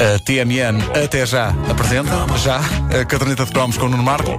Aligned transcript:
A 0.00 0.18
TMN 0.18 0.80
até 1.04 1.26
já. 1.26 1.50
Apresenta, 1.70 2.26
já, 2.38 2.58
a 2.98 3.04
caderneta 3.04 3.44
de 3.44 3.52
cromos 3.52 3.76
com 3.76 3.84
o 3.84 3.88
Nuno 3.90 4.02
Marco. 4.02 4.34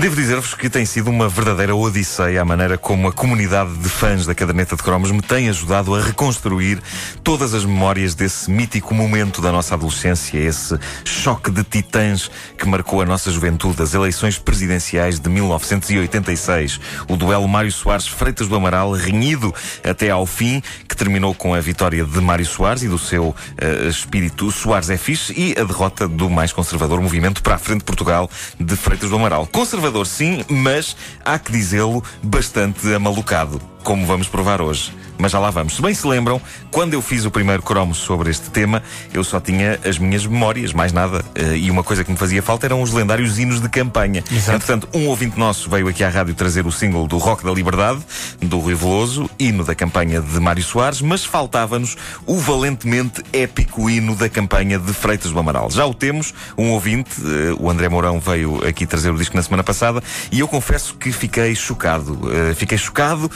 Devo 0.00 0.16
dizer-vos 0.16 0.54
que 0.54 0.70
tem 0.70 0.86
sido 0.86 1.10
uma 1.10 1.28
verdadeira 1.28 1.76
odisseia 1.76 2.40
a 2.40 2.44
maneira 2.44 2.78
como 2.78 3.06
a 3.06 3.12
comunidade 3.12 3.76
de 3.76 3.88
fãs 3.90 4.24
da 4.24 4.34
caderneta 4.34 4.74
de 4.74 4.82
cromos 4.82 5.10
me 5.10 5.20
tem 5.20 5.50
ajudado 5.50 5.94
a 5.94 6.00
reconstruir 6.00 6.80
todas 7.22 7.52
as 7.52 7.66
memórias 7.66 8.14
desse 8.14 8.50
mítico 8.50 8.94
momento 8.94 9.42
da 9.42 9.52
nossa 9.52 9.74
adolescência, 9.74 10.38
esse 10.38 10.78
choque 11.04 11.50
de 11.50 11.62
titãs 11.62 12.30
que 12.56 12.66
marcou 12.66 13.02
a 13.02 13.04
nossa 13.04 13.30
juventude, 13.30 13.82
as 13.82 13.92
eleições 13.92 14.38
presidenciais 14.38 15.20
de 15.20 15.28
1986, 15.28 16.80
o 17.06 17.14
duelo 17.14 17.46
Mário 17.46 17.70
Soares 17.70 18.08
Freitas 18.08 18.48
do 18.48 18.56
Amaral, 18.56 18.92
renhido 18.92 19.54
até 19.84 20.08
ao 20.08 20.24
fim, 20.24 20.62
terminou 21.00 21.34
com 21.34 21.54
a 21.54 21.60
vitória 21.60 22.04
de 22.04 22.20
Mário 22.20 22.44
Soares 22.44 22.82
e 22.82 22.88
do 22.88 22.98
seu 22.98 23.28
uh, 23.28 23.88
espírito 23.88 24.50
Soares 24.50 24.90
é 24.90 24.98
fixe 24.98 25.32
e 25.34 25.58
a 25.58 25.64
derrota 25.64 26.06
do 26.06 26.28
mais 26.28 26.52
conservador 26.52 27.00
movimento 27.00 27.42
para 27.42 27.54
a 27.54 27.58
frente 27.58 27.78
de 27.78 27.84
Portugal 27.84 28.30
de 28.58 28.76
Freitas 28.76 29.08
do 29.08 29.16
Amaral. 29.16 29.46
Conservador 29.46 30.06
sim, 30.06 30.44
mas 30.46 30.94
há 31.24 31.38
que 31.38 31.52
dizê-lo 31.52 32.04
bastante 32.22 32.92
amalucado, 32.92 33.62
como 33.82 34.06
vamos 34.06 34.28
provar 34.28 34.60
hoje 34.60 34.92
mas 35.20 35.32
já 35.32 35.38
lá 35.38 35.50
vamos. 35.50 35.76
Se 35.76 35.82
bem 35.82 35.94
se 35.94 36.06
lembram, 36.06 36.40
quando 36.70 36.94
eu 36.94 37.02
fiz 37.02 37.24
o 37.24 37.30
primeiro 37.30 37.62
cromo 37.62 37.94
sobre 37.94 38.30
este 38.30 38.50
tema, 38.50 38.82
eu 39.12 39.22
só 39.22 39.38
tinha 39.38 39.78
as 39.84 39.98
minhas 39.98 40.24
memórias, 40.24 40.72
mais 40.72 40.92
nada. 40.92 41.24
Uh, 41.38 41.54
e 41.54 41.70
uma 41.70 41.84
coisa 41.84 42.02
que 42.02 42.10
me 42.10 42.16
fazia 42.16 42.42
falta 42.42 42.66
eram 42.66 42.82
os 42.82 42.92
lendários 42.92 43.38
hinos 43.38 43.60
de 43.60 43.68
campanha. 43.68 44.24
Exato. 44.30 44.56
Entretanto, 44.56 44.88
um 44.94 45.06
ouvinte 45.08 45.38
nosso 45.38 45.68
veio 45.68 45.88
aqui 45.88 46.02
à 46.02 46.08
rádio 46.08 46.34
trazer 46.34 46.66
o 46.66 46.72
single 46.72 47.06
do 47.06 47.18
Rock 47.18 47.44
da 47.44 47.52
Liberdade, 47.52 48.00
do 48.40 48.58
Rui 48.58 48.74
Veloso, 48.74 49.28
hino 49.38 49.62
da 49.62 49.74
campanha 49.74 50.20
de 50.20 50.40
Mário 50.40 50.62
Soares, 50.62 51.02
mas 51.02 51.24
faltava-nos 51.24 51.96
o 52.26 52.36
valentemente 52.36 53.22
épico 53.32 53.90
hino 53.90 54.16
da 54.16 54.28
campanha 54.28 54.78
de 54.78 54.92
Freitas 54.92 55.30
do 55.30 55.38
Amaral. 55.38 55.70
Já 55.70 55.84
o 55.84 55.92
temos, 55.92 56.32
um 56.56 56.70
ouvinte, 56.70 57.20
uh, 57.20 57.62
o 57.62 57.68
André 57.68 57.88
Mourão, 57.88 58.18
veio 58.18 58.66
aqui 58.66 58.86
trazer 58.86 59.10
o 59.10 59.18
disco 59.18 59.36
na 59.36 59.42
semana 59.42 59.62
passada, 59.62 60.02
e 60.32 60.40
eu 60.40 60.48
confesso 60.48 60.94
que 60.94 61.12
fiquei 61.12 61.54
chocado. 61.54 62.12
Uh, 62.12 62.54
fiquei 62.54 62.78
chocado 62.78 63.30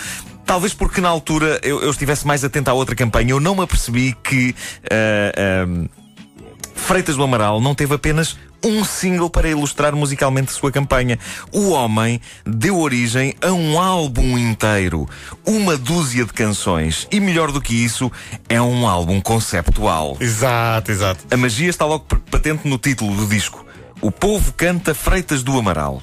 Talvez 0.47 0.75
porque 0.75 1.01
na 1.01 1.09
altura 1.09 1.59
eu, 1.63 1.83
eu, 1.83 1.91
estivesse 1.91 2.27
mais 2.27 2.45
atento 2.45 2.71
à 2.71 2.75
outra 2.75 2.95
campanha, 2.95 3.31
eu 3.31 3.41
não 3.41 3.55
me 3.55 3.63
apercebi 3.63 4.15
que 4.23 4.55
uh, 4.85 5.71
uh, 5.71 5.89
Freitas 6.75 7.17
do 7.17 7.23
Amaral 7.23 7.61
não 7.61 7.75
teve 7.75 7.95
apenas 7.95 8.37
um 8.65 8.83
single 8.83 9.29
para 9.29 9.49
ilustrar 9.49 9.95
musicalmente 9.95 10.51
a 10.51 10.55
sua 10.55 10.73
campanha. 10.73 11.19
O 11.53 11.71
homem 11.71 12.21
deu 12.45 12.79
origem 12.79 13.35
a 13.43 13.53
um 13.53 13.79
álbum 13.79 14.39
inteiro, 14.39 15.09
uma 15.47 15.77
dúzia 15.77 16.25
de 16.25 16.33
canções 16.33 17.07
e 17.13 17.21
melhor 17.21 17.53
do 17.53 17.61
que 17.61 17.75
isso, 17.75 18.11
é 18.49 18.61
um 18.61 18.89
álbum 18.89 19.21
conceptual. 19.21 20.17
Exato, 20.19 20.91
exato. 20.91 21.25
A 21.31 21.37
magia 21.37 21.69
está 21.69 21.85
logo 21.85 22.05
patente 22.31 22.67
no 22.67 22.79
título 22.79 23.15
do 23.15 23.27
disco. 23.27 23.65
O 24.01 24.11
povo 24.11 24.53
canta 24.53 24.95
Freitas 24.95 25.43
do 25.43 25.59
Amaral. 25.59 26.03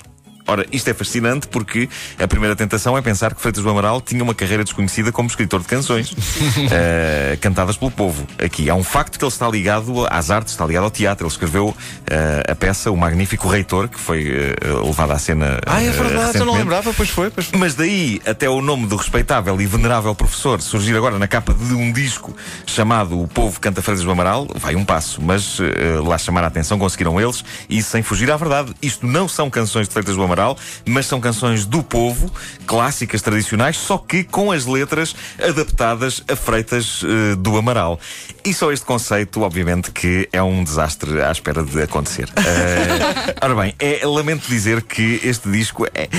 Ora, 0.51 0.65
isto 0.69 0.89
é 0.89 0.93
fascinante 0.93 1.47
porque 1.47 1.87
a 2.19 2.27
primeira 2.27 2.57
tentação 2.57 2.97
é 2.97 3.01
pensar 3.01 3.33
que 3.33 3.39
Freitas 3.39 3.63
do 3.63 3.69
Amaral 3.69 4.01
tinha 4.01 4.21
uma 4.21 4.35
carreira 4.35 4.65
desconhecida 4.65 5.09
como 5.09 5.29
escritor 5.29 5.61
de 5.61 5.67
canções 5.67 6.11
uh, 6.11 6.17
cantadas 7.39 7.77
pelo 7.77 7.89
povo. 7.89 8.27
Aqui 8.37 8.69
há 8.69 8.75
um 8.75 8.83
facto 8.83 9.17
que 9.17 9.23
ele 9.23 9.31
está 9.31 9.47
ligado 9.47 10.05
às 10.09 10.29
artes, 10.29 10.51
está 10.51 10.65
ligado 10.65 10.83
ao 10.83 10.91
teatro. 10.91 11.25
Ele 11.25 11.31
escreveu 11.31 11.67
uh, 11.69 11.75
a 12.51 12.53
peça 12.53 12.91
O 12.91 12.97
Magnífico 12.97 13.47
Reitor, 13.47 13.87
que 13.87 13.97
foi 13.97 14.29
uh, 14.29 14.85
levada 14.85 15.13
à 15.13 15.17
cena. 15.17 15.57
Ah, 15.65 15.81
é 15.81 15.89
verdade, 15.89 16.37
eu 16.37 16.45
não 16.45 16.53
lembrava, 16.53 16.93
pois 16.93 17.07
foi, 17.07 17.29
pois 17.29 17.47
foi. 17.47 17.57
Mas 17.57 17.73
daí 17.73 18.19
até 18.25 18.49
o 18.49 18.61
nome 18.61 18.87
do 18.87 18.97
respeitável 18.97 19.61
e 19.61 19.65
venerável 19.65 20.13
professor 20.13 20.61
surgir 20.61 20.97
agora 20.97 21.17
na 21.17 21.29
capa 21.29 21.53
de 21.53 21.73
um 21.73 21.93
disco 21.93 22.35
chamado 22.65 23.17
O 23.21 23.25
Povo 23.25 23.57
Canta 23.57 23.81
Freitas 23.81 24.03
do 24.03 24.11
Amaral, 24.11 24.49
vai 24.53 24.75
um 24.75 24.83
passo. 24.83 25.21
Mas 25.21 25.59
lá 26.03 26.17
chamar 26.17 26.43
a 26.43 26.47
atenção 26.47 26.77
conseguiram 26.77 27.21
eles 27.21 27.41
e 27.69 27.81
sem 27.81 28.03
fugir 28.03 28.29
à 28.29 28.35
verdade. 28.35 28.73
Isto 28.81 29.07
não 29.07 29.29
são 29.29 29.49
canções 29.49 29.87
de 29.87 29.93
Freitas 29.93 30.17
do 30.17 30.23
Amaral 30.23 30.40
Mas 30.85 31.05
são 31.05 31.19
canções 31.19 31.65
do 31.65 31.83
povo, 31.83 32.31
clássicas, 32.65 33.21
tradicionais, 33.21 33.77
só 33.77 33.97
que 33.97 34.23
com 34.23 34.51
as 34.51 34.65
letras 34.65 35.15
adaptadas 35.41 36.23
a 36.27 36.35
Freitas 36.35 37.03
uh, 37.03 37.35
do 37.37 37.57
Amaral. 37.57 37.99
E 38.43 38.53
só 38.53 38.71
este 38.71 38.85
conceito, 38.85 39.41
obviamente, 39.41 39.91
que 39.91 40.27
é 40.31 40.41
um 40.41 40.63
desastre 40.63 41.21
à 41.21 41.31
espera 41.31 41.63
de 41.63 41.81
acontecer. 41.81 42.25
Uh, 42.29 43.33
ora 43.41 43.55
bem, 43.55 43.75
é, 43.79 44.05
lamento 44.05 44.47
dizer 44.47 44.81
que 44.81 45.19
este 45.23 45.49
disco 45.49 45.85
é, 45.93 46.09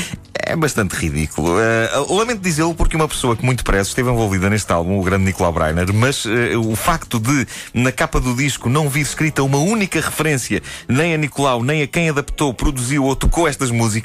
é 0.44 0.56
bastante 0.56 0.94
ridículo. 0.94 1.53
Uh, 1.56 2.15
lamento 2.15 2.41
dizê-lo 2.41 2.75
porque 2.75 2.97
uma 2.97 3.09
pessoa 3.09 3.37
que 3.37 3.44
muito 3.44 3.59
depressa 3.59 3.91
esteve 3.91 4.11
envolvida 4.11 4.50
neste 4.50 4.71
álbum, 4.72 4.99
o 4.99 5.03
grande 5.03 5.25
Nicolau 5.25 5.53
Breiner, 5.53 5.93
mas 5.93 6.25
uh, 6.25 6.31
o 6.65 6.77
facto 6.77 7.19
de, 7.19 7.47
na 7.72 7.91
capa 7.91 8.21
do 8.21 8.34
disco, 8.34 8.69
não 8.69 8.88
vir 8.88 9.00
escrita 9.00 9.43
uma 9.43 9.59
única 9.59 10.00
referência 10.00 10.62
nem 10.88 11.15
a 11.15 11.16
Nicolau, 11.16 11.62
nem 11.62 11.82
a 11.82 11.87
quem 11.87 12.09
adaptou, 12.09 12.53
produziu 12.53 13.05
ou 13.05 13.16
tocou 13.16 13.47
estas 13.47 13.71
músicas, 13.71 14.02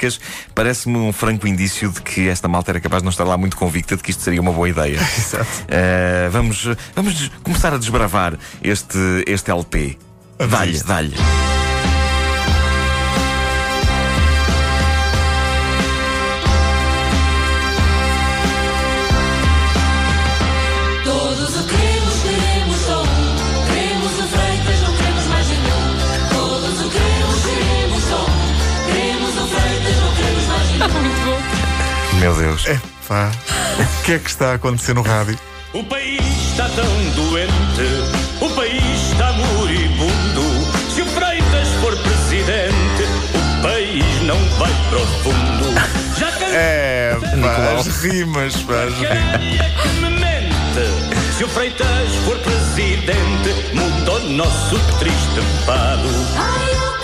parece-me 0.53 0.97
um 0.97 1.11
franco 1.11 1.47
indício 1.47 1.89
de 1.89 2.01
que 2.01 2.27
esta 2.27 2.47
malta 2.47 2.71
era 2.71 2.79
capaz 2.79 3.01
de 3.01 3.05
não 3.05 3.11
estar 3.11 3.23
lá 3.23 3.37
muito 3.37 3.57
convicta 3.57 3.97
de 3.97 4.03
que 4.03 4.11
isto 4.11 4.23
seria 4.23 4.41
uma 4.41 4.51
boa 4.51 4.69
ideia. 4.69 4.99
Exato. 5.17 5.45
Uh, 5.45 6.31
vamos, 6.31 6.67
vamos 6.95 7.31
começar 7.43 7.73
a 7.73 7.77
desbravar 7.77 8.37
este, 8.61 8.97
este 9.25 9.51
LP. 9.51 9.97
Dá-lhe, 10.37 10.79
dá-lhe. 10.83 11.56
É 32.67 32.77
pá. 33.07 33.31
O 33.79 34.03
que 34.03 34.11
é 34.11 34.19
que 34.19 34.29
está 34.29 34.51
a 34.51 34.53
acontecer 34.55 34.93
no 34.93 35.01
rádio? 35.01 35.39
O 35.73 35.81
país 35.85 36.19
está 36.51 36.67
tão 36.67 36.85
doente, 37.15 38.41
o 38.41 38.49
país 38.49 39.11
está 39.11 39.31
moribundo. 39.31 40.41
Se 40.93 41.01
o 41.01 41.05
Freitas 41.05 41.69
for 41.79 41.95
presidente, 41.95 43.03
o 43.33 43.61
país 43.61 44.21
não 44.23 44.37
vai 44.57 44.73
para 44.89 44.99
o 44.99 45.07
fundo. 45.23 46.19
Já 46.19 46.27
É, 46.45 47.15
pá, 47.41 47.79
as 47.79 47.87
rimas, 48.03 48.57
pá, 48.57 48.83
as 48.83 48.93
rimas. 48.95 49.61
É 49.61 49.81
que 49.81 49.87
me 50.01 50.09
mente. 50.09 51.37
Se 51.37 51.45
o 51.45 51.47
Freitas 51.47 52.15
for 52.25 52.37
presidente, 52.39 53.73
muda 53.73 54.11
o 54.11 54.29
nosso 54.31 54.77
triste 54.99 55.41
fado. 55.65 56.96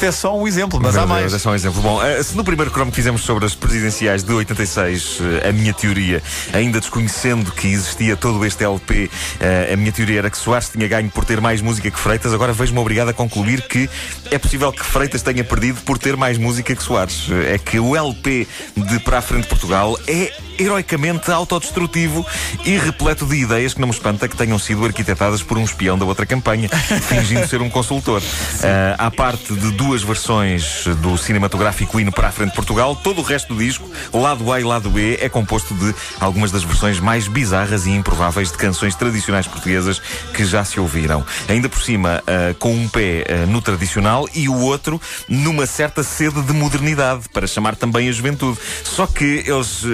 Isto 0.00 0.06
é 0.06 0.12
só 0.12 0.34
um 0.34 0.48
exemplo, 0.48 0.80
mas 0.80 0.94
Meu 0.94 1.02
há 1.02 1.04
Deus, 1.04 1.20
mais. 1.20 1.34
é 1.34 1.38
só 1.38 1.50
um 1.50 1.54
exemplo. 1.54 1.82
Bom, 1.82 2.02
eh, 2.02 2.22
se 2.22 2.34
no 2.34 2.42
primeiro 2.42 2.70
cromo 2.70 2.90
que 2.90 2.96
fizemos 2.96 3.20
sobre 3.20 3.44
as 3.44 3.54
presidenciais 3.54 4.22
de 4.22 4.32
86, 4.32 5.18
eh, 5.42 5.50
a 5.50 5.52
minha 5.52 5.74
teoria, 5.74 6.22
ainda 6.54 6.80
desconhecendo 6.80 7.52
que 7.52 7.68
existia 7.68 8.16
todo 8.16 8.42
este 8.46 8.64
LP, 8.64 9.10
eh, 9.38 9.70
a 9.70 9.76
minha 9.76 9.92
teoria 9.92 10.20
era 10.20 10.30
que 10.30 10.38
Soares 10.38 10.70
tinha 10.70 10.88
ganho 10.88 11.10
por 11.10 11.26
ter 11.26 11.38
mais 11.38 11.60
música 11.60 11.90
que 11.90 11.98
Freitas, 12.00 12.32
agora 12.32 12.54
vejo-me 12.54 12.78
obrigado 12.78 13.10
a 13.10 13.12
concluir 13.12 13.60
que 13.68 13.90
é 14.30 14.38
possível 14.38 14.72
que 14.72 14.82
Freitas 14.82 15.20
tenha 15.20 15.44
perdido 15.44 15.82
por 15.82 15.98
ter 15.98 16.16
mais 16.16 16.38
música 16.38 16.74
que 16.74 16.82
Soares. 16.82 17.26
É 17.52 17.58
que 17.58 17.78
o 17.78 17.94
LP 17.94 18.48
de 18.74 19.00
Para 19.00 19.18
a 19.18 19.22
Frente 19.22 19.42
de 19.42 19.48
Portugal 19.50 19.98
é 20.06 20.32
heroicamente 20.60 21.30
autodestrutivo 21.30 22.24
e 22.64 22.76
repleto 22.76 23.24
de 23.24 23.36
ideias 23.36 23.72
que 23.72 23.80
não 23.80 23.88
me 23.88 23.94
espanta 23.94 24.28
que 24.28 24.36
tenham 24.36 24.58
sido 24.58 24.84
arquitetadas 24.84 25.42
por 25.42 25.56
um 25.56 25.64
espião 25.64 25.98
da 25.98 26.04
outra 26.04 26.26
campanha, 26.26 26.68
fingindo 27.08 27.48
ser 27.48 27.62
um 27.62 27.70
consultor. 27.70 28.20
Uh, 28.20 28.94
à 28.98 29.10
parte 29.10 29.54
de 29.54 29.70
duas 29.72 30.02
versões 30.02 30.84
do 31.00 31.16
cinematográfico 31.16 31.98
hino 31.98 32.12
para 32.12 32.28
a 32.28 32.32
frente 32.32 32.50
de 32.50 32.56
Portugal, 32.56 32.94
todo 32.94 33.20
o 33.20 33.22
resto 33.22 33.54
do 33.54 33.60
disco, 33.60 33.88
lado 34.12 34.52
A 34.52 34.60
e 34.60 34.64
lado 34.64 34.90
B, 34.90 35.18
é 35.20 35.28
composto 35.28 35.74
de 35.74 35.94
algumas 36.20 36.52
das 36.52 36.62
versões 36.62 37.00
mais 37.00 37.26
bizarras 37.26 37.86
e 37.86 37.90
improváveis 37.90 38.52
de 38.52 38.58
canções 38.58 38.94
tradicionais 38.94 39.46
portuguesas 39.46 39.98
que 40.34 40.44
já 40.44 40.64
se 40.64 40.78
ouviram. 40.78 41.24
Ainda 41.48 41.68
por 41.68 41.82
cima, 41.82 42.22
uh, 42.22 42.54
com 42.56 42.72
um 42.74 42.88
pé 42.88 43.24
uh, 43.24 43.46
no 43.46 43.62
tradicional 43.62 44.28
e 44.34 44.48
o 44.48 44.58
outro 44.58 45.00
numa 45.28 45.66
certa 45.66 46.02
sede 46.02 46.42
de 46.42 46.52
modernidade, 46.52 47.28
para 47.32 47.46
chamar 47.46 47.76
também 47.76 48.08
a 48.08 48.12
juventude. 48.12 48.58
Só 48.84 49.06
que 49.06 49.44
eles 49.46 49.84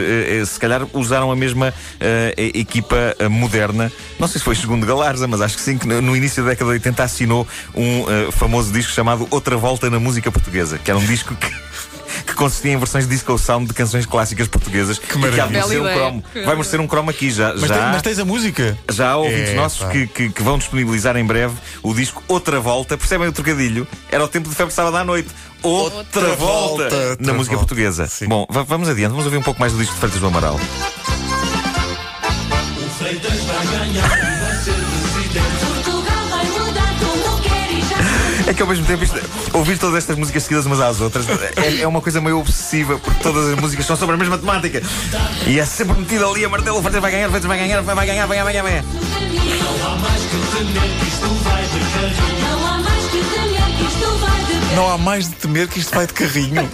se 0.56 0.60
calhar 0.60 0.86
usaram 0.92 1.30
a 1.30 1.36
mesma 1.36 1.72
e- 2.36 2.60
equipa 2.60 3.14
eh, 3.18 3.28
moderna. 3.28 3.92
Não 4.18 4.26
sei 4.26 4.38
se 4.38 4.44
foi 4.44 4.54
segundo 4.54 4.86
Galarza, 4.86 5.26
mas 5.26 5.40
acho 5.40 5.56
que 5.56 5.62
sim, 5.62 5.78
que 5.78 5.86
no, 5.86 6.16
início 6.16 6.42
da 6.42 6.50
década 6.50 6.70
de 6.70 6.76
80 6.78 7.02
assinou 7.02 7.46
um 7.74 8.10
eh, 8.10 8.32
famoso 8.32 8.72
disco 8.72 8.92
chamado 8.92 9.26
Outra 9.30 9.56
Volta 9.56 9.88
na 9.90 10.00
Música 10.00 10.30
Portuguesa, 10.32 10.78
que 10.78 10.90
era 10.90 10.98
um 10.98 11.04
disco 11.04 11.34
que. 11.34 11.65
Que 12.36 12.42
consistia 12.42 12.72
em 12.72 12.76
versões 12.76 13.08
disco 13.08 13.38
sound 13.38 13.66
de 13.66 13.72
canções 13.72 14.04
clássicas 14.04 14.46
portuguesas 14.46 14.98
que, 14.98 15.16
maravilha. 15.16 15.46
merecer 15.46 15.80
Bela 15.82 15.90
um 15.90 15.94
cromo. 15.94 16.24
Vai 16.44 16.54
merecer 16.54 16.80
um 16.82 16.86
cromo 16.86 17.08
aqui 17.10 17.30
já. 17.30 17.52
Mas, 17.54 17.62
já 17.62 17.74
tem- 17.78 17.82
mas 17.92 18.02
tens 18.02 18.18
a 18.18 18.24
música? 18.26 18.78
já 18.92 19.12
há 19.12 19.16
ouvintes 19.16 19.48
É, 19.50 19.54
nossos 19.54 19.88
que, 19.88 20.06
que- 20.06 20.28
que 20.28 20.42
vão 20.42 20.58
disponibilizar 20.58 21.16
em 21.16 21.24
breve 21.24 21.54
o 21.82 21.94
disco 21.94 22.22
Outra 22.28 22.60
Volta. 22.60 22.98
Percebem 22.98 23.26
o 23.26 23.32
trocadilho? 23.32 23.88
Era 24.10 24.22
o 24.22 24.28
tempo 24.28 24.50
de 24.50 24.54
febre 24.54 24.74
sábado 24.74 24.96
à 24.98 25.02
noite. 25.04 25.30
Outra, 25.62 25.98
Outra 25.98 26.20
volta, 26.36 26.36
volta, 26.36 26.90
na 26.90 27.08
outra 27.10 27.32
música 27.32 27.56
volta. 27.56 27.68
portuguesa. 27.68 28.06
Sim. 28.06 28.26
Bom, 28.28 28.46
va- 28.50 28.62
vamos 28.64 28.88
adiante, 28.90 29.10
vamos 29.12 29.24
ouvir 29.24 29.38
um 29.38 29.42
pouco 29.42 29.58
mais 29.58 29.72
do 29.72 29.78
disco 29.78 29.94
de 29.94 30.00
Freitas 30.00 30.20
do 30.20 30.26
Amaral. 30.26 30.60
Que 38.56 38.62
ao 38.62 38.68
mesmo 38.68 38.86
tempo, 38.86 39.04
isto- 39.04 39.20
ouvir 39.52 39.78
todas 39.78 39.96
estas 39.98 40.16
músicas 40.16 40.42
seguidas 40.44 40.66
umas 40.66 40.80
às 40.80 41.00
outras 41.00 41.26
é, 41.28 41.82
é 41.82 41.86
uma 41.86 42.00
coisa 42.00 42.20
meio 42.20 42.38
obsessiva, 42.38 42.98
porque 42.98 43.22
todas 43.22 43.48
as 43.52 43.60
músicas 43.60 43.84
são 43.86 43.96
sobre 43.96 44.14
a 44.14 44.18
mesma 44.18 44.38
temática. 44.38 44.82
E 45.46 45.58
é 45.60 45.64
sempre 45.64 45.98
metido 45.98 46.26
ali 46.26 46.44
a 46.44 46.48
martelo, 46.48 46.80
Freitas 46.80 47.00
vai 47.02 47.10
ganhar, 47.10 47.28
vai 47.28 47.40
ganhar, 47.58 47.82
vai 47.82 47.94
vai 47.94 48.06
ganhar, 48.06 48.26
vai 48.26 48.36
ganhar, 48.38 48.44
vai 48.44 48.52
ganhar. 48.52 48.82
Vai 48.82 49.28
ganhar. 49.28 49.56
Não 49.76 49.86
há 49.92 49.96
mais 49.96 50.22
que 50.22 50.36
temer 50.56 50.98
que 50.98 51.06
isto 51.06 51.28
vai 51.44 51.62
de 51.62 51.78
carrinho. 51.78 52.50
Não 52.50 52.66
há 52.66 52.78
mais 52.78 53.04
que 53.04 53.18
temer 53.18 53.76
que 53.76 53.84
isto 53.84 54.18
vai 54.18 54.40
de 54.40 54.52
carrinho. 54.52 54.76
Não 54.76 54.90
há 54.92 54.98
mais 54.98 55.28
de 55.28 55.34
temer 55.36 55.68
que 55.68 55.78
isto 55.80 55.94
vai 55.94 56.06
de 56.06 56.12
carrinho. 56.14 56.70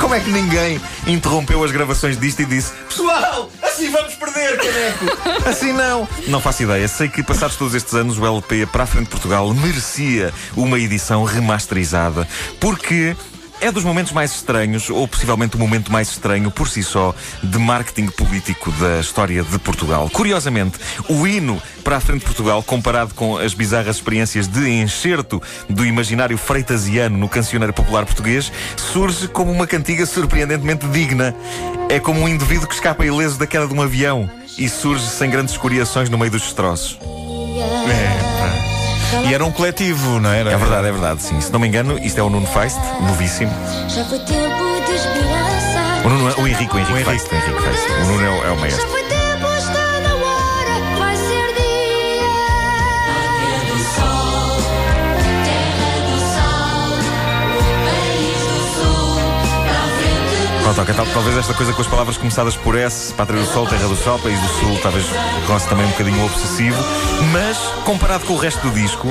Como 0.00 0.14
é 0.14 0.20
que 0.20 0.30
ninguém 0.30 0.80
interrompeu 1.06 1.62
as 1.64 1.70
gravações 1.70 2.18
disto 2.18 2.40
e 2.42 2.44
disse 2.44 2.72
Pessoal, 2.88 3.50
assim 3.74 3.90
vamos 3.90 4.14
perder, 4.14 4.56
caneco! 4.56 5.04
Assim 5.48 5.72
não! 5.72 6.08
Não 6.28 6.40
faço 6.40 6.62
ideia. 6.62 6.86
Sei 6.86 7.08
que 7.08 7.22
passados 7.22 7.56
todos 7.56 7.74
estes 7.74 7.94
anos 7.94 8.18
o 8.18 8.24
LP 8.24 8.66
para 8.66 8.84
a 8.84 8.86
frente 8.86 9.04
de 9.04 9.10
Portugal 9.10 9.52
merecia 9.52 10.32
uma 10.56 10.78
edição 10.78 11.24
remasterizada 11.24 12.26
porque. 12.60 13.16
É 13.64 13.72
dos 13.72 13.82
momentos 13.82 14.12
mais 14.12 14.30
estranhos, 14.30 14.90
ou 14.90 15.08
possivelmente 15.08 15.56
o 15.56 15.58
momento 15.58 15.90
mais 15.90 16.10
estranho 16.10 16.50
por 16.50 16.68
si 16.68 16.82
só, 16.82 17.14
de 17.42 17.58
marketing 17.58 18.08
político 18.08 18.70
da 18.72 19.00
história 19.00 19.42
de 19.42 19.58
Portugal. 19.58 20.10
Curiosamente, 20.10 20.78
o 21.08 21.26
hino 21.26 21.62
para 21.82 21.96
a 21.96 22.00
frente 22.00 22.18
de 22.18 22.26
Portugal, 22.26 22.62
comparado 22.62 23.14
com 23.14 23.38
as 23.38 23.54
bizarras 23.54 23.96
experiências 23.96 24.46
de 24.46 24.68
enxerto 24.68 25.42
do 25.66 25.86
imaginário 25.86 26.36
freitasiano 26.36 27.16
no 27.16 27.26
cancioneiro 27.26 27.72
popular 27.72 28.04
português, 28.04 28.52
surge 28.76 29.28
como 29.28 29.50
uma 29.50 29.66
cantiga 29.66 30.04
surpreendentemente 30.04 30.86
digna. 30.88 31.34
É 31.88 31.98
como 31.98 32.20
um 32.20 32.28
indivíduo 32.28 32.68
que 32.68 32.74
escapa 32.74 33.06
ileso 33.06 33.38
da 33.38 33.46
queda 33.46 33.66
de 33.66 33.72
um 33.72 33.80
avião 33.80 34.30
e 34.58 34.68
surge 34.68 35.06
sem 35.06 35.30
grandes 35.30 35.54
escoriações 35.54 36.10
no 36.10 36.18
meio 36.18 36.30
dos 36.30 36.42
destroços. 36.42 37.13
E 39.28 39.34
era 39.34 39.44
um 39.44 39.52
coletivo, 39.52 40.20
não 40.20 40.30
era? 40.30 40.50
É 40.52 40.56
verdade, 40.56 40.88
é 40.88 40.92
verdade, 40.92 41.22
sim. 41.22 41.40
Se 41.40 41.52
não 41.52 41.60
me 41.60 41.68
engano, 41.68 41.98
isto 41.98 42.18
é 42.18 42.22
o 42.22 42.30
Nuno 42.30 42.46
Feist, 42.46 42.78
novíssimo. 43.06 43.52
Já 43.88 44.04
foi 44.04 44.18
tempo 44.20 44.82
de 44.86 44.92
esperança. 44.92 46.02
O, 46.04 46.08
Nuno, 46.08 46.34
o 46.42 46.48
Henrique, 46.48 46.74
o 46.74 46.78
Henrique, 46.78 46.92
O 46.92 46.96
Henrique. 46.96 47.10
Feist, 47.10 47.32
o 47.32 47.34
Henrique 47.36 47.62
Feist. 47.62 47.90
O 47.90 48.06
Nuno 48.06 48.24
é 48.24 48.30
o, 48.30 48.44
é 48.46 48.50
o 48.52 48.60
maestro. 48.60 49.03
Ok, 60.78 60.92
tal- 60.94 61.06
talvez 61.06 61.36
esta 61.36 61.54
coisa 61.54 61.72
com 61.72 61.82
as 61.82 61.86
palavras 61.88 62.16
começadas 62.16 62.56
por 62.56 62.76
S, 62.76 63.12
Pátria 63.14 63.40
do 63.40 63.46
Sol, 63.46 63.66
Terra 63.66 63.86
do 63.88 63.96
Sol, 63.96 64.18
País 64.18 64.38
do 64.40 64.48
Sul, 64.60 64.78
talvez 64.82 65.04
goste 65.46 65.68
também 65.68 65.86
um 65.86 65.90
bocadinho 65.90 66.24
obsessivo, 66.24 66.76
mas 67.32 67.56
comparado 67.84 68.24
com 68.24 68.34
o 68.34 68.36
resto 68.38 68.60
do 68.68 68.70
disco, 68.74 69.08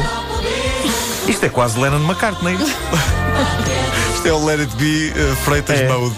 isto 1.27 1.45
é 1.45 1.49
quase 1.49 1.79
Lennon 1.79 2.03
McCartney. 2.03 2.57
Isto 4.15 4.27
é 4.29 4.33
o 4.33 4.45
Let 4.45 4.61
It 4.61 4.75
Be 4.77 5.11
uh, 5.19 5.35
Freitas 5.43 5.81
É. 5.81 5.87
Mode. 5.89 6.15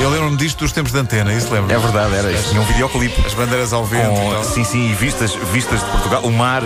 Eu 0.00 0.10
lembro-me 0.10 0.36
disto 0.36 0.58
dos 0.58 0.72
tempos 0.72 0.92
de 0.92 0.98
antena, 0.98 1.32
isso 1.32 1.52
lembro. 1.52 1.72
É 1.74 1.78
verdade, 1.78 2.14
era 2.14 2.30
isto. 2.30 2.50
Tinha 2.50 2.60
um 2.60 2.64
videoclipe. 2.64 3.22
As 3.26 3.32
bandeiras 3.32 3.72
ao 3.72 3.84
vento 3.84 4.10
Com, 4.14 4.44
sim, 4.44 4.62
sim, 4.62 4.90
e 4.90 4.94
vistas, 4.94 5.34
vistas 5.52 5.80
de 5.80 5.86
Portugal. 5.86 6.20
O 6.22 6.30
mar, 6.30 6.62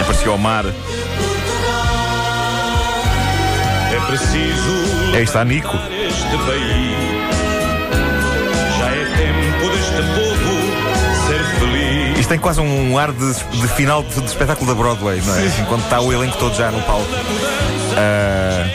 aparecia 0.00 0.30
o 0.32 0.38
mar. 0.38 0.64
Preciso 4.06 5.14
Aí 5.14 5.22
está 5.22 5.44
Nico. 5.44 5.76
este 5.90 6.36
país. 6.46 6.96
Já 8.78 8.86
é 8.88 9.04
tempo 9.16 9.70
deste 9.70 10.02
povo 10.14 11.26
ser 11.26 11.44
feliz. 11.58 12.18
Isto 12.18 12.28
tem 12.28 12.38
quase 12.38 12.60
um 12.60 12.98
ar 12.98 13.12
de, 13.12 13.34
de 13.34 13.68
final 13.68 14.02
de, 14.02 14.20
de 14.20 14.26
espetáculo 14.26 14.66
da 14.74 14.74
Broadway, 14.80 15.20
não 15.24 15.34
é? 15.36 15.46
Enquanto 15.60 15.84
está 15.84 16.00
o 16.00 16.12
elenco 16.12 16.36
todo 16.38 16.54
já 16.54 16.70
no 16.70 16.80
palco. 16.82 17.06
Ah, 17.96 18.66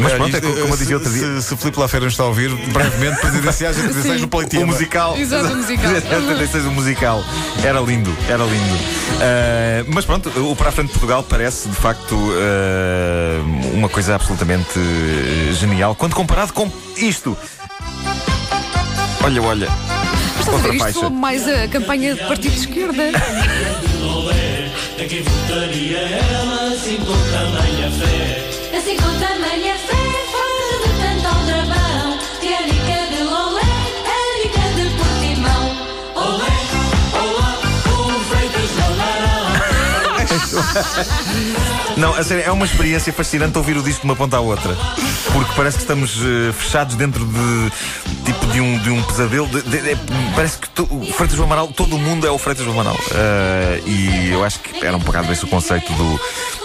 mas 0.00 0.12
Olha, 0.12 0.16
pronto, 0.16 0.36
é 0.36 0.40
como 0.40 0.54
eu 0.58 0.72
se- 0.72 0.78
dizia 0.78 0.96
outro 0.96 1.12
dia. 1.12 1.40
Se, 1.40 1.42
se 1.48 1.56
Filipe 1.56 1.78
Lafera 1.78 2.04
nos 2.04 2.14
está 2.14 2.24
a 2.24 2.26
ouvir, 2.26 2.50
brevemente, 2.72 3.20
presidenciais 3.20 3.76
e 3.78 3.82
presidenciais 3.82 4.20
no 4.20 4.26
O 4.26 4.30
Pleitiema. 4.30 4.66
musical. 4.66 5.16
Exato, 5.16 5.52
o 5.52 5.56
musical. 5.56 5.90
76, 5.94 6.64
o 6.66 6.70
musical. 6.72 7.24
Era 7.62 7.80
lindo, 7.80 8.16
era 8.28 8.44
lindo. 8.44 8.78
Ah, 9.20 9.84
mas 9.88 10.04
pronto, 10.04 10.28
o 10.50 10.56
Para 10.56 10.70
a 10.70 10.72
Frente 10.72 10.88
de 10.88 10.92
Portugal 10.94 11.22
parece 11.22 11.68
de 11.68 11.74
facto 11.76 12.16
ah, 12.36 13.40
uma 13.74 13.88
coisa 13.88 14.14
absolutamente 14.14 14.78
eh, 14.78 15.52
genial 15.52 15.94
quando 15.94 16.14
comparado 16.14 16.52
com 16.52 16.70
isto. 16.96 17.36
Olha, 19.22 19.42
olha. 19.42 19.68
Estás 20.38 20.48
a 20.48 20.52
Outra 20.52 20.72
ver, 20.72 20.76
isto 20.88 21.00
foi 21.00 21.10
mais 21.10 21.46
a 21.46 21.68
campanha 21.68 22.14
do 22.14 22.26
Partido 22.26 22.52
de 22.52 22.60
Esquerda. 22.60 23.02
Assim 26.72 26.96
com 26.96 27.12
tamanha 27.30 27.90
fé, 27.90 28.49
fora 30.30 30.76
de 30.78 30.90
tanto 31.02 31.26
aldrabão, 31.26 32.18
que 32.18 32.19
a 32.19 32.19
Não, 41.96 42.14
a 42.14 42.22
sério, 42.22 42.44
é 42.46 42.50
uma 42.52 42.64
experiência 42.64 43.12
fascinante 43.12 43.56
ouvir 43.58 43.76
o 43.76 43.82
disco 43.82 44.00
de 44.02 44.06
uma 44.06 44.16
ponta 44.16 44.36
à 44.36 44.40
outra. 44.40 44.74
Porque 45.32 45.52
parece 45.54 45.76
que 45.78 45.82
estamos 45.82 46.16
eh, 46.22 46.52
fechados 46.52 46.94
dentro 46.96 47.24
de 47.24 47.70
tipo 48.24 48.46
de 48.46 48.60
um, 48.60 48.78
de 48.78 48.90
um 48.90 49.02
pesadelo. 49.02 49.46
de- 49.48 49.62
de- 49.62 49.80
de- 49.82 49.98
parece 50.34 50.58
que 50.58 50.68
to- 50.70 50.88
o 50.90 51.04
Freitas 51.12 51.36
do 51.36 51.44
Amaral, 51.44 51.68
todo 51.68 51.96
o 51.96 51.98
mundo 51.98 52.26
é 52.26 52.30
o 52.30 52.38
Freitas 52.38 52.64
do 52.64 52.70
Amaral. 52.72 52.96
Eh, 53.12 53.82
e 53.86 54.30
eu 54.32 54.44
acho 54.44 54.58
que 54.60 54.84
era 54.84 54.96
um 54.96 55.00
bocado 55.00 55.32
esse 55.32 55.44
o 55.44 55.48
conceito 55.48 55.92
do, 55.92 56.20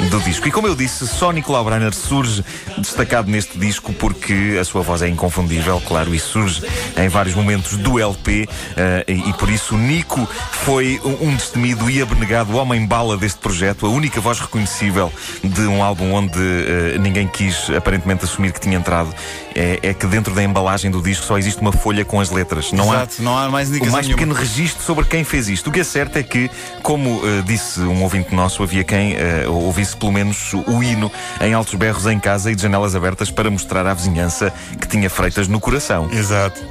do 0.09 0.19
disco. 0.21 0.47
E 0.47 0.51
como 0.51 0.67
eu 0.67 0.75
disse, 0.75 1.07
só 1.07 1.31
Nicolau 1.31 1.63
Breiner 1.65 1.93
surge 1.93 2.43
destacado 2.77 3.29
neste 3.29 3.57
disco 3.57 3.93
porque 3.93 4.57
a 4.59 4.63
sua 4.65 4.81
voz 4.81 5.01
é 5.01 5.07
inconfundível, 5.09 5.81
claro, 5.87 6.13
e 6.15 6.19
surge 6.19 6.63
em 6.97 7.07
vários 7.09 7.35
momentos 7.35 7.77
do 7.77 7.99
LP. 7.99 8.47
eh, 8.77 9.05
e, 9.07 9.29
e 9.29 9.33
por 9.33 9.49
isso 9.49 9.75
Nico 9.77 10.27
foi 10.63 10.99
um, 11.03 11.29
um 11.29 11.35
destemido 11.35 11.89
e 11.89 12.01
abnegado 12.01 12.55
homem-bala 12.55 13.17
deste 13.17 13.39
projeto, 13.39 13.85
a 13.85 13.89
única 13.95 14.19
voz 14.21 14.39
reconhecível 14.39 15.11
de 15.43 15.61
um 15.61 15.81
álbum 15.83 16.13
onde 16.13 16.37
eh, 16.39 16.97
ninguém 16.99 17.27
quis 17.27 17.69
aparentemente 17.75 18.25
assumir 18.25 18.51
que 18.51 18.59
tinha 18.59 18.77
entrado. 18.77 19.13
É, 19.55 19.79
é 19.81 19.93
que 19.93 20.05
dentro 20.05 20.33
da 20.35 20.43
embalagem 20.43 20.91
do 20.91 21.01
disco 21.01 21.25
só 21.25 21.37
existe 21.37 21.61
uma 21.61 21.71
folha 21.71 22.03
com 22.03 22.19
as 22.19 22.29
letras. 22.29 22.71
Não 22.73 22.91
há 22.91 22.95
Exato, 22.97 23.23
não 23.23 23.37
há 23.37 23.49
mais 23.49 23.69
o 23.69 23.71
indicação 23.71 23.93
mais 23.93 24.05
nenhuma. 24.07 24.19
pequeno 24.21 24.39
registro 24.39 24.83
sobre 24.83 25.05
quem 25.05 25.23
fez 25.23 25.47
isto. 25.47 25.69
O 25.69 25.71
que 25.73 25.79
é 25.79 25.83
certo 25.83 26.17
é 26.17 26.23
que, 26.23 26.49
como 26.83 27.21
eh, 27.25 27.41
disse 27.45 27.79
um 27.79 28.03
ouvinte 28.03 28.35
nosso, 28.35 28.61
havia 28.63 28.83
quem 28.83 29.13
eh, 29.13 29.45
ouvisse 29.47 29.95
pelo 29.95 30.11
menos 30.11 30.53
o 30.53 30.83
hino 30.83 31.09
em 31.39 31.53
altos 31.53 31.73
berros 31.75 32.05
em 32.05 32.19
casa 32.19 32.51
e 32.51 32.55
de 32.55 32.61
janelas 32.61 32.95
abertas 32.95 33.31
para 33.31 33.49
mostrar 33.49 33.87
à 33.87 33.93
vizinhança 33.93 34.51
que 34.79 34.87
tinha 34.87 35.09
Freitas 35.09 35.47
no 35.47 35.59
coração. 35.59 36.09
Exato. 36.11 36.61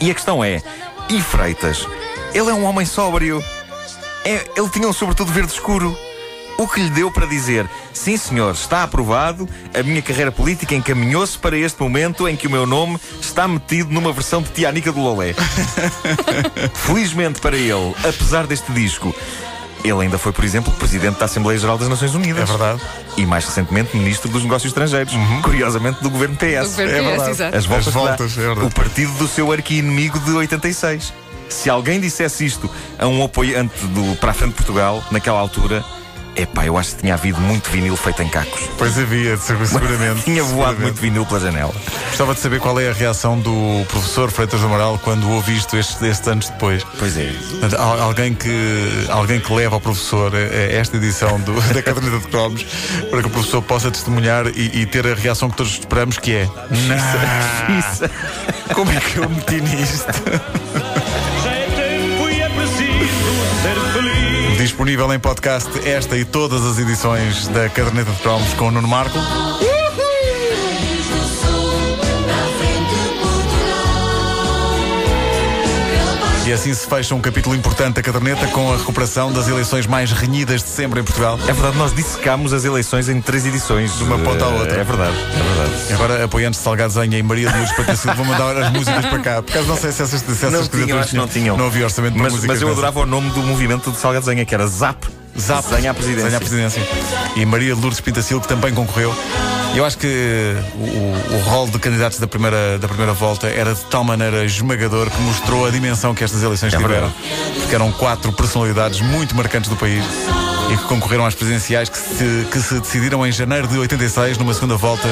E 0.00 0.10
a 0.10 0.14
questão 0.14 0.42
é: 0.42 0.60
e 1.08 1.20
Freitas? 1.20 1.86
Ele 2.34 2.50
é 2.50 2.54
um 2.54 2.64
homem 2.64 2.84
sóbrio. 2.86 3.42
É- 4.24 4.46
ele 4.56 4.68
tinha 4.70 4.88
um 4.88 4.92
sobretudo 4.92 5.30
verde 5.32 5.52
escuro. 5.52 5.96
O 6.62 6.68
que 6.68 6.80
lhe 6.80 6.90
deu 6.90 7.10
para 7.10 7.26
dizer: 7.26 7.68
sim, 7.92 8.16
senhor, 8.16 8.52
está 8.54 8.84
aprovado, 8.84 9.48
a 9.74 9.82
minha 9.82 10.00
carreira 10.00 10.30
política 10.30 10.76
encaminhou-se 10.76 11.36
para 11.36 11.56
este 11.58 11.80
momento 11.82 12.28
em 12.28 12.36
que 12.36 12.46
o 12.46 12.50
meu 12.50 12.64
nome 12.66 13.00
está 13.20 13.48
metido 13.48 13.92
numa 13.92 14.12
versão 14.12 14.40
de 14.40 14.50
Tianica 14.50 14.92
do 14.92 15.00
Lolé. 15.00 15.34
Felizmente 16.74 17.40
para 17.40 17.56
ele, 17.56 17.92
apesar 18.06 18.46
deste 18.46 18.70
disco, 18.70 19.12
ele 19.84 20.02
ainda 20.02 20.18
foi, 20.18 20.30
por 20.30 20.44
exemplo, 20.44 20.72
presidente 20.74 21.18
da 21.18 21.24
Assembleia 21.24 21.58
Geral 21.58 21.76
das 21.76 21.88
Nações 21.88 22.14
Unidas. 22.14 22.42
É 22.48 22.52
verdade. 22.52 22.80
E 23.16 23.26
mais 23.26 23.44
recentemente, 23.44 23.96
ministro 23.96 24.28
dos 24.30 24.44
Negócios 24.44 24.70
Estrangeiros. 24.70 25.12
Curiosamente, 25.42 26.00
do 26.00 26.10
governo 26.10 26.36
PS. 26.36 26.70
Do 26.70 26.70
governo 26.70 26.92
É 26.92 27.00
PS, 27.00 27.08
verdade. 27.08 27.30
exato. 27.30 27.56
As 27.56 27.66
voltas, 27.66 27.88
As 27.88 27.92
voltas, 27.94 28.38
é 28.38 28.40
verdade. 28.40 28.66
O 28.66 28.70
partido 28.70 29.12
do 29.14 29.26
seu 29.26 29.50
arqui-inimigo 29.50 30.20
de 30.20 30.30
86. 30.30 31.12
Se 31.48 31.68
alguém 31.68 31.98
dissesse 32.00 32.46
isto 32.46 32.70
a 32.98 33.08
um 33.08 33.24
apoiante 33.24 33.84
do 33.86 34.14
Para 34.16 34.30
a 34.30 34.34
Frente 34.34 34.50
de 34.50 34.56
Portugal, 34.56 35.02
naquela 35.10 35.40
altura, 35.40 35.84
epá, 36.36 36.64
eu 36.66 36.76
acho 36.78 36.94
que 36.96 37.02
tinha 37.02 37.14
havido 37.14 37.40
muito 37.40 37.70
vinil 37.70 37.96
feito 37.96 38.22
em 38.22 38.28
cacos. 38.28 38.60
Pois 38.78 38.98
havia, 38.98 39.36
seguramente. 39.38 40.22
Tinha 40.24 40.42
voado 40.42 40.70
seguramente. 40.70 40.82
muito 40.82 41.00
vinil 41.00 41.26
pela 41.26 41.40
janela. 41.40 41.74
Gostava 42.08 42.34
de 42.34 42.40
saber 42.40 42.60
qual 42.60 42.78
é 42.80 42.90
a 42.90 42.92
reação 42.92 43.38
do 43.38 43.84
professor 43.88 44.30
Freitas 44.30 44.60
do 44.60 44.66
Amaral 44.66 44.98
quando 44.98 45.28
ouve 45.30 45.56
isto 45.56 45.76
estes, 45.76 46.00
estes 46.02 46.28
anos 46.28 46.48
depois. 46.50 46.84
Pois 46.98 47.16
é. 47.16 47.32
Alguém 48.00 48.34
que, 48.34 49.06
alguém 49.08 49.40
que 49.40 49.52
leva 49.52 49.76
ao 49.76 49.80
professor 49.80 50.32
esta 50.34 50.96
edição 50.96 51.40
do- 51.40 51.60
da 51.72 51.82
caderneta 51.82 52.18
de 52.18 52.26
cromos 52.28 52.64
para 53.10 53.20
que 53.20 53.26
o 53.28 53.30
professor 53.30 53.62
possa 53.62 53.90
testemunhar 53.90 54.46
e, 54.48 54.80
e 54.82 54.86
ter 54.86 55.06
a 55.06 55.14
reação 55.14 55.50
que 55.50 55.56
todos 55.56 55.72
esperamos 55.78 56.18
que 56.18 56.34
é 56.34 56.44
Não, 56.44 58.02
como 58.74 58.90
é 58.90 59.00
que 59.00 59.16
eu 59.18 59.28
meti 59.28 59.60
nisto? 59.60 60.12
Disponível 64.72 65.12
em 65.12 65.20
podcast 65.20 65.86
esta 65.86 66.16
e 66.16 66.24
todas 66.24 66.64
as 66.64 66.78
edições 66.78 67.46
da 67.48 67.68
caderneta 67.68 68.10
de 68.10 68.18
cromos 68.20 68.54
com 68.54 68.68
o 68.68 68.70
Nuno 68.70 68.88
Marco. 68.88 69.18
E 76.44 76.52
assim 76.52 76.74
se 76.74 76.88
fecha 76.88 77.14
um 77.14 77.20
capítulo 77.20 77.54
importante 77.54 77.94
da 77.94 78.02
caderneta 78.02 78.48
com 78.48 78.72
a 78.72 78.76
recuperação 78.76 79.32
das 79.32 79.46
eleições 79.46 79.86
mais 79.86 80.10
renhidas 80.10 80.60
de 80.62 80.68
sempre 80.68 81.00
em 81.00 81.04
Portugal. 81.04 81.38
É 81.46 81.52
verdade, 81.52 81.76
nós 81.78 81.94
dissecámos 81.94 82.52
as 82.52 82.64
eleições 82.64 83.08
em 83.08 83.20
três 83.20 83.46
edições. 83.46 83.96
De 83.96 84.02
uma 84.02 84.18
ponta 84.18 84.44
à 84.44 84.48
outra. 84.48 84.80
É 84.80 84.82
verdade, 84.84 85.16
é 85.16 85.42
verdade. 85.42 85.92
Agora, 85.94 86.24
apoiantes 86.24 86.58
de 86.58 86.64
Salgado 86.64 86.92
Zenha 86.92 87.16
e 87.16 87.22
Maria 87.22 87.48
de 87.48 87.54
Lourdes 87.56 87.76
Pata 87.76 87.94
Silva 87.94 88.16
vão 88.16 88.24
mandar 88.26 88.56
as 88.56 88.72
músicas 88.72 89.06
para 89.06 89.18
cá. 89.20 89.42
Por 89.42 89.50
acaso 89.52 89.68
não 89.68 89.76
sei 89.76 89.92
se 89.92 90.02
essas, 90.02 90.20
se 90.20 90.32
essas 90.32 90.52
Não 90.52 90.66
tinham, 90.68 90.98
acho 90.98 91.10
que 91.10 91.16
não 91.16 91.28
tinham. 91.28 91.56
Não 91.56 91.66
havia 91.66 91.84
orçamento 91.84 92.14
para 92.14 92.22
Mas, 92.24 92.32
músicas 92.32 92.54
mas 92.56 92.62
eu 92.62 92.68
dessas. 92.68 92.84
adorava 92.84 93.00
o 93.00 93.06
nome 93.06 93.30
do 93.30 93.42
movimento 93.42 93.92
de 93.92 93.98
Salgado 93.98 94.26
Zenha, 94.26 94.44
que 94.44 94.52
era 94.54 94.66
Zap. 94.66 95.06
Zap. 95.38 95.68
Zenha 95.68 95.92
à 95.92 95.94
presidência. 95.94 96.24
Zenha 96.24 96.36
à 96.38 96.40
presidência. 96.40 96.82
E 97.36 97.46
Maria 97.46 97.74
de 97.74 97.80
Lourdes 97.80 98.00
Pintacil, 98.00 98.40
que 98.40 98.48
também 98.48 98.74
concorreu. 98.74 99.14
Eu 99.74 99.86
acho 99.86 99.96
que 99.96 100.54
o, 100.74 101.34
o, 101.34 101.40
rol 101.48 101.66
de 101.66 101.78
candidatos 101.78 102.18
da 102.18 102.26
primeira, 102.26 102.78
da 102.78 102.86
primeira 102.86 103.14
volta 103.14 103.46
era 103.48 103.74
de 103.74 103.80
tal 103.86 104.04
maneira 104.04 104.44
esmagador 104.44 105.10
que 105.10 105.18
mostrou 105.22 105.66
a 105.66 105.70
dimensão 105.70 106.14
que 106.14 106.22
estas 106.22 106.42
eleições 106.42 106.74
É 106.74 106.76
tiveram. 106.76 107.08
verdade. 107.08 107.14
Porque 107.60 107.74
eram 107.74 107.90
quatro 107.92 108.30
personalidades 108.32 109.00
muito 109.00 109.34
marcantes 109.34 109.70
do 109.70 109.76
país 109.76 110.04
e 110.70 110.76
que 110.76 110.84
concorreram 110.84 111.24
às 111.24 111.34
presidenciais 111.34 111.88
que 111.88 111.96
se, 111.96 112.46
que 112.52 112.60
se 112.60 112.80
decidiram 112.80 113.26
em 113.26 113.32
janeiro 113.32 113.66
de 113.66 113.78
86, 113.78 114.36
numa 114.36 114.52
segunda 114.52 114.76
volta 114.76 115.08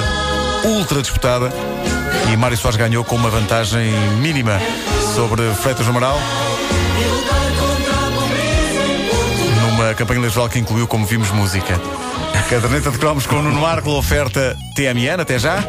ultra 0.64 1.00
disputada. 1.00 1.50
E 2.31 2.37
Mário 2.37 2.57
Soares 2.57 2.76
ganhou 2.79 3.02
com 3.02 3.17
uma 3.17 3.31
vantagem 3.31 3.90
mínima 4.21 4.61
sobre 5.14 5.43
Freitas 5.55 5.87
do 5.87 5.90
Amaral. 5.90 6.21
numa 9.62 9.95
campanha 9.95 10.21
eleitoral 10.21 10.49
que 10.50 10.59
incluiu, 10.59 10.87
como 10.87 11.07
vimos, 11.07 11.31
música. 11.31 11.81
Caderneta 12.50 12.90
de 12.90 12.99
cromos 12.99 13.28
com 13.28 13.37
o 13.37 13.42
Nuno 13.42 13.61
Marco, 13.61 13.90
oferta 13.90 14.57
TMN, 14.75 15.21
até 15.21 15.38
já. 15.38 15.62